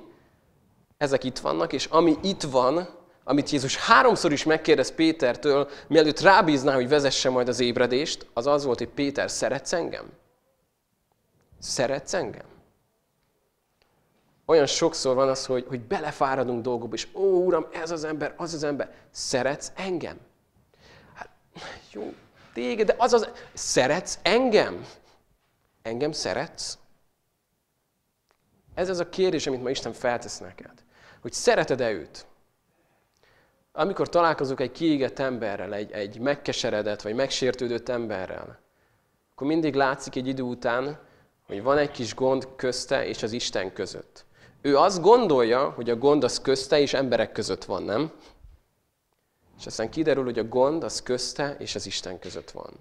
[0.98, 2.90] ezek itt vannak, és ami itt van,
[3.24, 8.66] amit Jézus háromszor is megkérdez Pétertől, mielőtt rábízná, hogy vezesse majd az ébredést, az az
[8.66, 10.22] volt, hogy Péter, szeretsz engem?
[11.64, 12.46] Szeretsz engem?
[14.46, 18.54] Olyan sokszor van az, hogy, hogy belefáradunk dolgokba, és ó, Uram, ez az ember, az
[18.54, 18.96] az ember.
[19.12, 20.20] Szeretsz engem?
[21.14, 21.30] Hát,
[21.92, 22.14] jó,
[22.54, 23.30] téged, de az az...
[23.54, 24.86] Szeretsz engem?
[25.82, 26.78] Engem szeretsz?
[28.74, 30.84] Ez az a kérdés, amit ma Isten feltesz neked.
[31.22, 32.26] Hogy szereted-e őt?
[33.72, 38.60] Amikor találkozok egy kiégett emberrel, egy, egy megkeseredett vagy megsértődött emberrel,
[39.32, 41.12] akkor mindig látszik egy idő után,
[41.48, 44.26] hogy van egy kis gond közte és az Isten között.
[44.62, 48.12] Ő azt gondolja, hogy a gond az közte és emberek között van, nem?
[49.60, 52.74] És aztán kiderül, hogy a gond az közte és az Isten között van.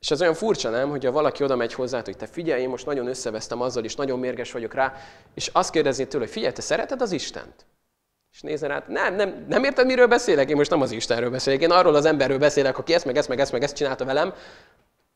[0.00, 2.86] És ez olyan furcsa, nem, hogyha valaki oda megy hozzá, hogy te figyelj, én most
[2.86, 4.94] nagyon összevesztem azzal, és nagyon mérges vagyok rá,
[5.34, 7.66] és azt kérdezni tőle, hogy figyelj, te szereted az Istent?
[8.32, 10.48] És nézze rá, nem, nem, nem érted, miről beszélek?
[10.48, 13.28] Én most nem az Istenről beszélek, én arról az emberről beszélek, aki ezt, meg ezt,
[13.28, 14.34] meg ezt, meg ezt csinálta velem.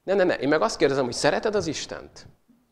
[0.06, 2.26] Nem, nem, nem, én meg azt kérdezem, hogy szereted az Istent?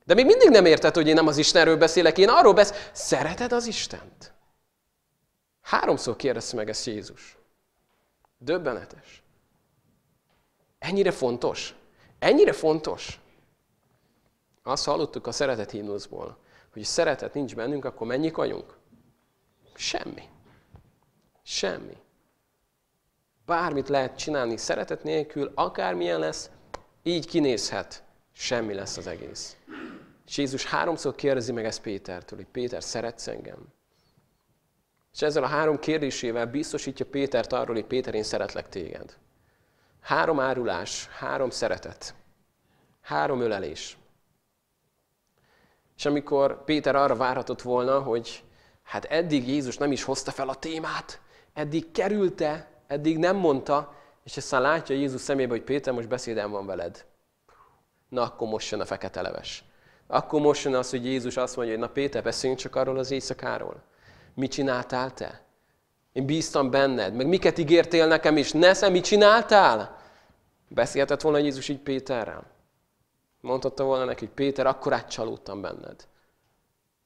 [0.05, 3.53] De még mindig nem érted, hogy én nem az Istenről beszélek, én arról beszélek, szereted
[3.53, 4.33] az Istent?
[5.61, 7.38] Háromszor kérdezte meg ezt Jézus.
[8.38, 9.23] Döbbenetes.
[10.79, 11.75] Ennyire fontos?
[12.18, 13.20] Ennyire fontos?
[14.62, 16.38] Azt hallottuk a szeretet himnuszból,
[16.73, 18.77] hogy szeretet nincs bennünk, akkor mennyi vagyunk?
[19.75, 20.29] Semmi.
[21.42, 21.97] Semmi.
[23.47, 26.51] Bármit lehet csinálni szeretet nélkül, akármilyen lesz,
[27.06, 28.02] így kinézhet.
[28.32, 29.56] Semmi lesz az egész.
[30.26, 33.72] És Jézus háromszor kérdezi meg ezt Pétertől, hogy Péter, szeretsz engem?
[35.12, 39.16] És ezzel a három kérdésével biztosítja Pétert arról, hogy Péter, én szeretlek téged.
[40.00, 42.14] Három árulás, három szeretet,
[43.00, 43.98] három ölelés.
[45.96, 48.44] És amikor Péter arra várhatott volna, hogy
[48.82, 51.20] hát eddig Jézus nem is hozta fel a témát,
[51.52, 56.66] eddig kerülte, eddig nem mondta, és aztán látja Jézus szemébe, hogy Péter, most beszédem van
[56.66, 57.04] veled.
[58.08, 59.64] Na, akkor most jön a fekete leves.
[60.06, 63.10] Akkor most jön az, hogy Jézus azt mondja, hogy na Péter, beszéljünk csak arról az
[63.10, 63.82] éjszakáról.
[64.34, 65.42] Mit csináltál te?
[66.12, 68.52] Én bíztam benned, meg miket ígértél nekem is.
[68.52, 70.02] Nesze, mit csináltál?
[70.68, 72.46] Beszélhetett volna Jézus így Péterrel.
[73.40, 76.06] Mondhatta volna neki, hogy Péter, akkor át csalódtam benned.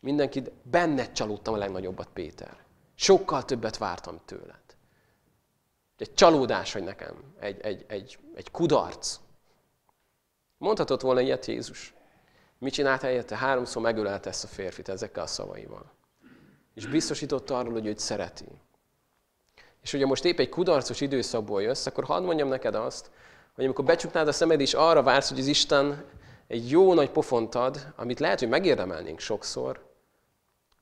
[0.00, 2.56] Mindenkit, benned csalódtam a legnagyobbat, Péter.
[2.94, 4.67] Sokkal többet vártam tőled.
[5.98, 9.18] Egy csalódás vagy nekem, egy, egy, egy, egy kudarc.
[10.58, 11.94] Mondhatott volna ilyet Jézus.
[12.58, 13.36] Mit csinált helyette?
[13.36, 15.90] Háromszor megölelte ezt a férfit ezekkel a szavaival.
[16.74, 18.48] És biztosította arról, hogy őt szereti.
[19.82, 23.10] És ugye most épp egy kudarcos időszakból jössz, akkor hadd mondjam neked azt,
[23.54, 26.04] hogy amikor becsuknád a szemed és arra vársz, hogy az Isten
[26.46, 29.86] egy jó nagy pofont ad, amit lehet, hogy megérdemelnénk sokszor,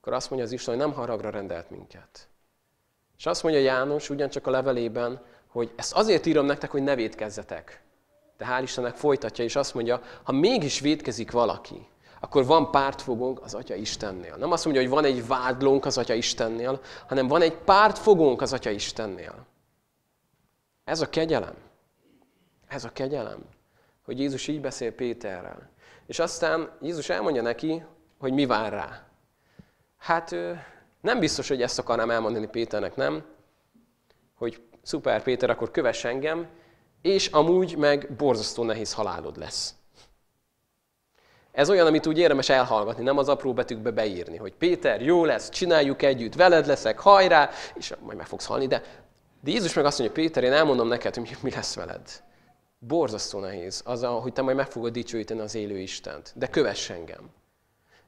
[0.00, 2.29] akkor azt mondja az Isten, hogy nem haragra rendelt minket.
[3.18, 7.83] És azt mondja János ugyancsak a levelében, hogy ezt azért írom nektek, hogy ne védkezzetek.
[8.37, 11.88] De hál' Istennek folytatja, és azt mondja, ha mégis védkezik valaki,
[12.20, 14.37] akkor van pártfogónk az Atya Istennél.
[14.37, 18.52] Nem azt mondja, hogy van egy vádlónk az Atya Istennél, hanem van egy pártfogónk az
[18.52, 19.46] Atya Istennél.
[20.85, 21.55] Ez a kegyelem.
[22.68, 23.44] Ez a kegyelem,
[24.05, 25.70] hogy Jézus így beszél Péterrel.
[26.07, 27.85] És aztán Jézus elmondja neki,
[28.18, 29.07] hogy mi vár rá.
[29.98, 30.37] Hát
[31.07, 33.25] nem biztos, hogy ezt akarnám elmondani Péternek, nem?
[34.35, 36.47] Hogy szuper Péter, akkor kövess engem,
[37.03, 39.75] és amúgy meg borzasztó nehéz halálod lesz.
[41.53, 45.49] Ez olyan, amit úgy érdemes elhallgatni, nem az apró betűkbe beírni, hogy Péter, jó lesz,
[45.49, 48.83] csináljuk együtt, veled leszek, hajrá, és majd meg fogsz halni, de,
[49.40, 52.23] de Jézus meg azt mondja, Péter, én elmondom neked, hogy mi lesz veled.
[52.79, 57.31] Borzasztó nehéz az, hogy te majd meg fogod dicsőíteni az élő Istent, de kövess engem.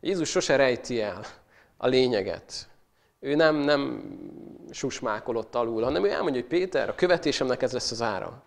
[0.01, 1.25] Jézus sose rejti el
[1.77, 2.69] a lényeget.
[3.21, 4.13] Ő nem, nem
[4.71, 8.43] susmákolott alul, hanem ő elmondja, hogy Péter, a követésemnek ez lesz az ára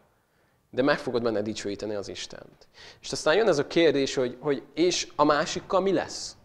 [0.72, 2.68] de meg fogod benne dicsőíteni az Istent.
[3.02, 6.36] És aztán jön ez a kérdés, hogy, hogy és a másikkal mi lesz?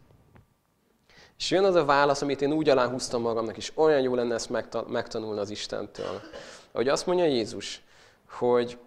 [1.39, 4.51] És jön az a válasz, amit én úgy aláhúztam magamnak, és olyan jó lenne ezt
[4.89, 6.21] megtanulni az Istentől.
[6.73, 7.83] Ahogy azt mondja Jézus,
[8.29, 8.79] hogy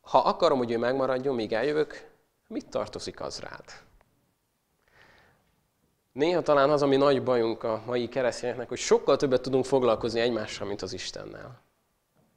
[0.00, 2.10] ha akarom, hogy ő megmaradjon, míg eljövök,
[2.48, 3.64] mit tartozik az rád?
[6.12, 10.66] Néha talán az, ami nagy bajunk a mai keresztényeknek, hogy sokkal többet tudunk foglalkozni egymással,
[10.66, 11.62] mint az Istennel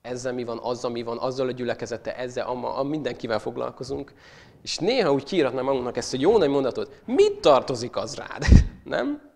[0.06, 4.14] ezzel mi van, azzal mi van, azzal a gyülekezete, ezzel, amma, mindenkivel foglalkozunk.
[4.62, 8.46] És néha úgy kiíratnám magunknak ezt a jó nagy mondatot, mit tartozik az rád?
[8.84, 9.32] Nem?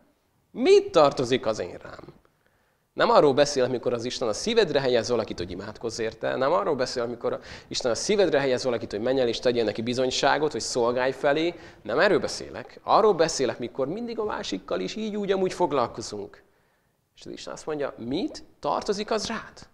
[0.52, 2.18] Mit tartozik az én rám?
[2.99, 6.35] Nem arról beszél, amikor az Isten a szívedre helyez valakit, hogy imádkozz érte.
[6.35, 9.63] Nem arról beszél, amikor az Isten a szívedre helyez valakit, hogy menj el és tegyél
[9.63, 11.53] neki bizonyságot, hogy szolgálj felé.
[11.81, 12.79] Nem erről beszélek.
[12.83, 16.43] Arról beszélek, mikor mindig a másikkal is így úgy amúgy foglalkozunk.
[17.15, 19.67] És az Isten azt mondja, mit tartozik az rád?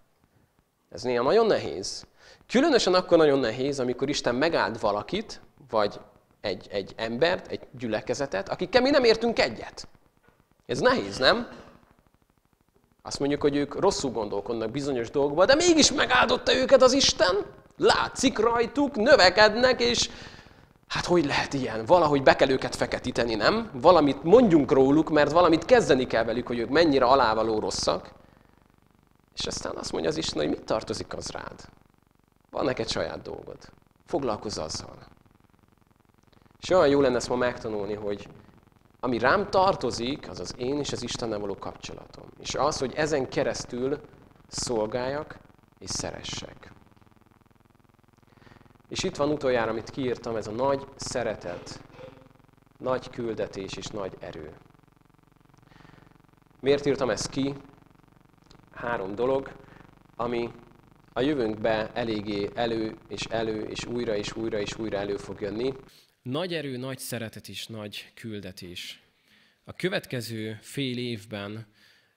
[0.90, 2.06] Ez néha nagyon nehéz.
[2.48, 6.00] Különösen akkor nagyon nehéz, amikor Isten megáld valakit, vagy
[6.40, 9.88] egy, egy embert, egy gyülekezetet, akikkel mi nem értünk egyet.
[10.66, 11.64] Ez nehéz, nem?
[13.06, 17.44] Azt mondjuk, hogy ők rosszul gondolkodnak bizonyos dolgokba, de mégis megáldotta őket az Isten.
[17.76, 20.10] Látszik rajtuk, növekednek, és
[20.88, 21.84] hát hogy lehet ilyen?
[21.84, 23.70] Valahogy be kell őket feketíteni, nem?
[23.72, 28.10] Valamit mondjunk róluk, mert valamit kezdeni kell velük, hogy ők mennyire alávaló rosszak.
[29.34, 31.64] És aztán azt mondja az Isten, hogy mit tartozik az rád.
[32.50, 33.58] Van neked saját dolgod.
[34.06, 34.98] Foglalkozz azzal.
[36.60, 38.28] És olyan jó lenne ezt ma megtanulni, hogy
[39.06, 42.24] ami rám tartozik, az az én és az Istennel való kapcsolatom.
[42.40, 44.00] És az, hogy ezen keresztül
[44.48, 45.38] szolgáljak
[45.78, 46.72] és szeressek.
[48.88, 51.80] És itt van utoljára, amit kiírtam, ez a nagy szeretet,
[52.78, 54.52] nagy küldetés és nagy erő.
[56.60, 57.54] Miért írtam ezt ki?
[58.72, 59.52] Három dolog,
[60.16, 60.50] ami
[61.12, 65.74] a jövőnkbe eléggé elő és elő és újra és újra és újra elő fog jönni.
[66.30, 69.00] Nagy erő, nagy szeretet és nagy küldetés.
[69.64, 71.66] A következő fél évben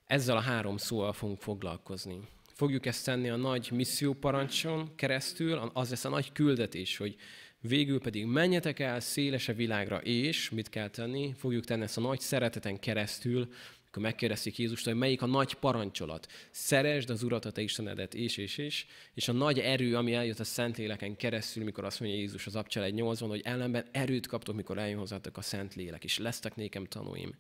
[0.06, 2.20] ezzel a három szóval fogunk foglalkozni.
[2.54, 7.16] Fogjuk ezt tenni a nagy misszióparancson keresztül, az lesz a nagy küldetés, hogy
[7.60, 11.34] végül pedig menjetek el szélese világra, és mit kell tenni?
[11.38, 13.48] Fogjuk tenni ezt a nagy szereteten keresztül,
[13.90, 16.28] akkor megkérdezték Jézust, hogy melyik a nagy parancsolat.
[16.52, 18.86] Szeresd az Urat, a te Istenedet, és, és, és.
[19.14, 22.84] És a nagy erő, ami eljött a Szentléleken keresztül, mikor azt mondja Jézus az Abcsel
[22.84, 27.36] egy 80, hogy ellenben erőt kaptok, mikor eljön hozzátok a Szentlélek, és lesztek nékem tanúim.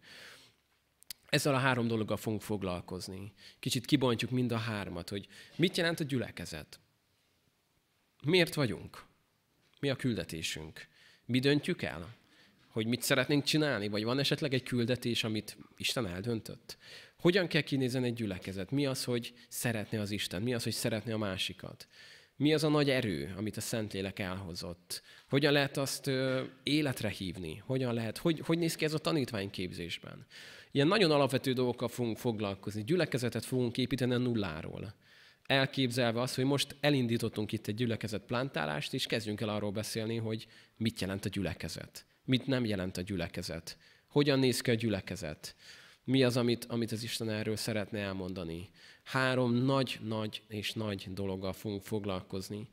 [1.25, 3.33] Ezzel a három dologgal fogunk foglalkozni.
[3.59, 6.79] Kicsit kibontjuk mind a hármat, hogy mit jelent a gyülekezet.
[8.23, 9.05] Miért vagyunk?
[9.79, 10.88] Mi a küldetésünk?
[11.25, 12.15] Mi döntjük el?
[12.69, 16.77] Hogy mit szeretnénk csinálni, vagy van esetleg egy küldetés, amit Isten eldöntött?
[17.19, 18.71] Hogyan kell kinézni egy gyülekezet?
[18.71, 20.41] Mi az, hogy szeretne az Isten?
[20.41, 21.88] Mi az, hogy szeretne a másikat?
[22.36, 25.01] Mi az a nagy erő, amit a Szentlélek elhozott?
[25.29, 27.62] Hogyan lehet azt ö, életre hívni?
[27.65, 30.25] Hogyan lehet, hogy, hogy néz ki ez a tanítványképzésben?
[30.71, 32.84] Ilyen nagyon alapvető dolgokkal fogunk foglalkozni.
[32.84, 34.93] Gyülekezetet fogunk építeni a nulláról.
[35.45, 40.47] Elképzelve azt, hogy most elindítottunk itt egy gyülekezet plantálást, és kezdjünk el arról beszélni, hogy
[40.77, 43.77] mit jelent a gyülekezet mit nem jelent a gyülekezet.
[44.07, 45.55] Hogyan néz ki a gyülekezet?
[46.03, 48.69] Mi az, amit, amit az Isten erről szeretne elmondani?
[49.03, 52.69] Három nagy-nagy és nagy dologgal fogunk foglalkozni.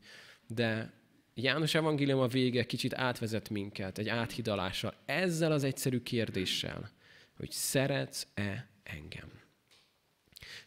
[0.47, 0.93] De
[1.33, 6.91] János Evangélium a vége kicsit átvezet minket, egy áthidalással, ezzel az egyszerű kérdéssel,
[7.37, 9.31] hogy szeretsz-e engem?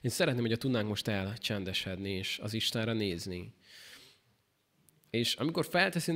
[0.00, 3.54] Én szeretném, hogy a tudnánk most elcsendesedni, és az Istenre nézni.
[5.10, 6.12] És amikor felteszi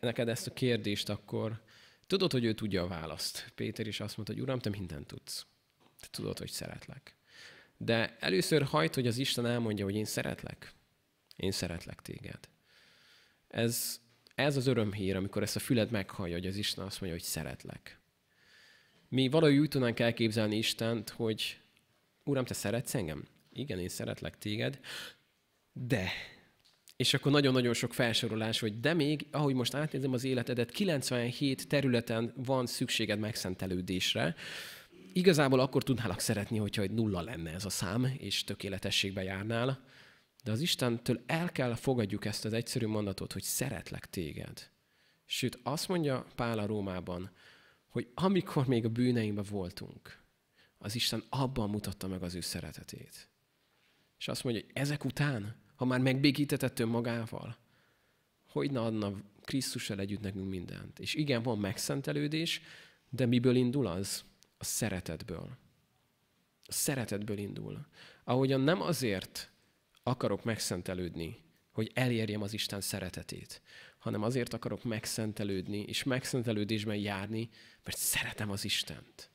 [0.00, 1.60] neked ezt a kérdést, akkor
[2.12, 3.52] Tudod, hogy ő tudja a választ.
[3.54, 5.46] Péter is azt mondta, hogy Uram, te mindent tudsz.
[6.00, 7.16] Te tudod, hogy szeretlek.
[7.76, 10.72] De először hajt, hogy az Isten elmondja, hogy én szeretlek.
[11.36, 12.38] Én szeretlek téged.
[13.48, 14.00] Ez,
[14.34, 18.00] ez az örömhír, amikor ezt a füled meghallja, hogy az Isten azt mondja, hogy szeretlek.
[19.08, 21.60] Mi valahogy úgy tudnánk elképzelni Istent, hogy
[22.24, 23.28] Uram, te szeretsz engem?
[23.52, 24.80] Igen, én szeretlek téged,
[25.72, 26.10] de
[27.02, 32.32] és akkor nagyon-nagyon sok felsorolás, hogy de még, ahogy most átnézem az életedet, 97 területen
[32.36, 34.34] van szükséged megszentelődésre.
[35.12, 39.84] Igazából akkor tudnálak szeretni, hogyha egy nulla lenne ez a szám, és tökéletességbe járnál.
[40.44, 44.70] De az Istentől el kell fogadjuk ezt az egyszerű mondatot, hogy szeretlek téged.
[45.24, 47.30] Sőt, azt mondja Pál a Rómában,
[47.88, 50.18] hogy amikor még a bűneimben voltunk,
[50.78, 53.28] az Isten abban mutatta meg az ő szeretetét.
[54.18, 57.56] És azt mondja, hogy ezek után, ha már megbékítetett önmagával,
[58.48, 59.12] hogy ne adna
[59.44, 60.98] Krisztussal együtt nekünk mindent.
[60.98, 62.60] És igen, van megszentelődés,
[63.08, 64.24] de miből indul az?
[64.58, 65.58] A szeretetből.
[66.62, 67.86] A szeretetből indul.
[68.24, 69.52] Ahogyan nem azért
[70.02, 71.36] akarok megszentelődni,
[71.72, 73.62] hogy elérjem az Isten szeretetét,
[73.98, 77.48] hanem azért akarok megszentelődni, és megszentelődésben járni,
[77.84, 79.30] mert szeretem az Istent.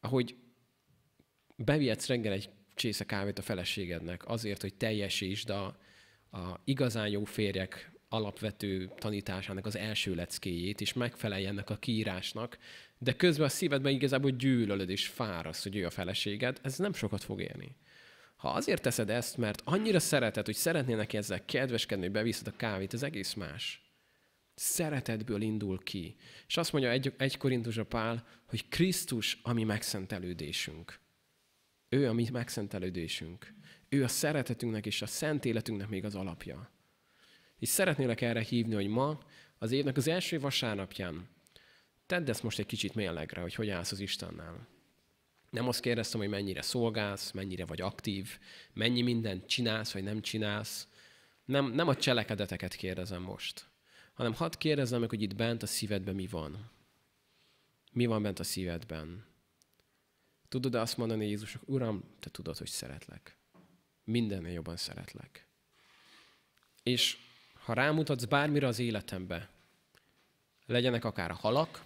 [0.00, 0.36] Ahogy
[1.56, 5.64] bevihetsz reggel egy csésze kávét a feleségednek azért, hogy teljesítsd a,
[6.30, 12.58] a igazán jó férjek alapvető tanításának az első leckéjét, és megfelelj a kiírásnak,
[12.98, 17.22] de közben a szívedben igazából gyűlölöd és fárasz, hogy ő a feleséged, ez nem sokat
[17.22, 17.76] fog élni.
[18.36, 22.56] Ha azért teszed ezt, mert annyira szereted, hogy szeretnél neki ezzel kedveskedni, hogy beviszed a
[22.56, 23.82] kávét, ez egész más.
[24.54, 26.16] Szeretetből indul ki.
[26.46, 27.38] És azt mondja egy, egy
[27.78, 30.99] a Pál, hogy Krisztus a mi megszentelődésünk.
[31.92, 33.54] Ő a mi megszentelődésünk.
[33.88, 36.70] Ő a szeretetünknek és a szent életünknek még az alapja.
[37.58, 39.18] És szeretnélek erre hívni, hogy ma
[39.58, 41.28] az évnek az első vasárnapján
[42.10, 44.66] tedd ezt most egy kicsit mérlegre, hogy hogy állsz az Istennel.
[45.50, 48.38] Nem azt kérdeztem, hogy mennyire szolgálsz, mennyire vagy aktív,
[48.72, 50.88] mennyi mindent csinálsz, vagy nem csinálsz.
[51.44, 53.70] Nem, nem a cselekedeteket kérdezem most,
[54.12, 56.70] hanem hadd kérdezzem meg, hogy itt bent a szívedben mi van.
[57.92, 59.24] Mi van bent a szívedben?
[60.50, 63.36] Tudod-e azt mondani Jézusnak, Uram, te tudod, hogy szeretlek.
[64.04, 65.46] Mindennél jobban szeretlek.
[66.82, 67.16] És
[67.52, 69.50] ha rámutatsz bármire az életembe,
[70.66, 71.84] legyenek akár a halak,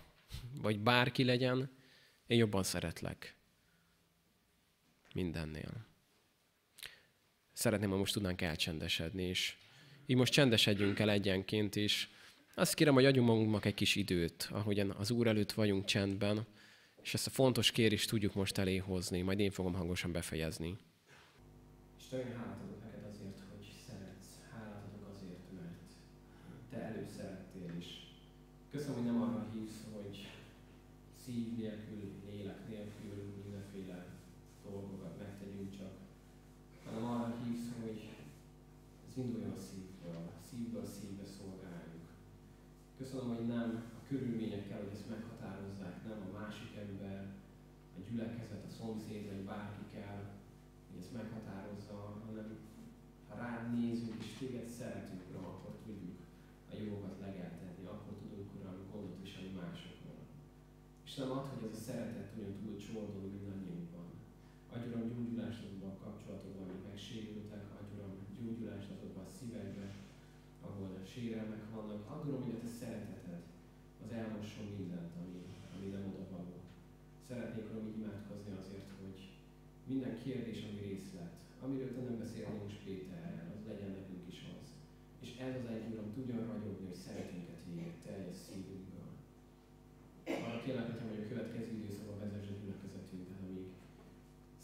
[0.63, 1.71] vagy bárki legyen,
[2.27, 3.37] én jobban szeretlek
[5.13, 5.87] mindennél.
[7.53, 9.57] Szeretném, ha most tudnánk elcsendesedni, és
[10.07, 12.11] így most csendesedjünk el egyenként is.
[12.55, 16.47] Azt kérem, hogy adjunk magunknak egy kis időt, ahogyan az Úr előtt vagyunk csendben,
[17.05, 20.77] és ezt a fontos kérést tudjuk most eléhozni, majd én fogom hangosan befejezni.
[21.99, 24.33] Istenem, hálát adok neked azért, hogy szeretsz.
[24.53, 25.91] Hálát adok azért, mert
[26.71, 27.89] te előszerettél is.
[28.71, 30.29] Köszönöm, hogy nem arra hívsz, hogy
[31.25, 34.07] szív nélkül, lélek nélkül mindenféle
[34.71, 35.93] dolgokat megtegyünk csak,
[36.85, 38.09] hanem arra hívsz, hogy
[39.09, 42.07] ez induljon a szívből, szívből szívbe szolgáljuk.
[42.99, 47.21] Köszönöm, hogy nem a körülményekkel, hogy ezt meghatározzák, nem a másik ember,
[47.99, 50.23] a gyülekezet, a szomszéd, vagy bárki kell,
[50.87, 51.95] hogy ezt meghatározza,
[52.27, 52.49] hanem
[53.29, 56.19] ha rád nézünk és téged szeretünk, Uram, akkor tudjuk
[56.73, 60.21] a jókat legeltetni, akkor tudunk, Uram, gondot viselni másokról.
[61.07, 64.09] És nem ad, hogy ez a szeretet olyan túl csordul mindannyiunkban.
[64.73, 69.93] Adj Uram gyógyulást azokban a kapcsolatokban, amik megsérültek, adj Uram gyógyulást azokban a szívekben,
[70.67, 72.03] ahol sérelmek vannak.
[72.13, 73.43] Add Uram, hogy a Te szereteted
[74.05, 75.37] az elmosson mindent, ami,
[75.75, 76.54] ami nem oda való.
[77.29, 79.19] Szeretnék így imádkozni azért, hogy
[79.91, 84.67] minden kérdés, ami részlet, amiről Te nem beszélnél most Péterrel, az legyen nekünk is az.
[85.25, 87.45] És ez az egy Uram tudjon ragyogni, hogy szeretünk
[87.85, 89.11] téged teljes szívünkből.
[90.47, 93.69] Arra kérlek, hogy a következő időszakban vezess a gyülekezetünket, amíg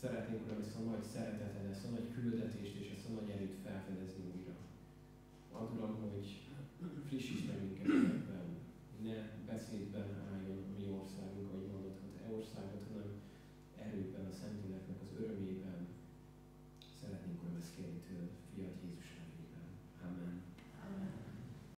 [0.01, 3.57] szeretnénk Uram ezt a nagy szeretetet, ezt a nagy küldetést és ezt a nagy erőt
[3.65, 4.57] felfedezni újra.
[5.59, 6.27] Add Uram, hogy
[7.09, 7.89] frissíts meg minket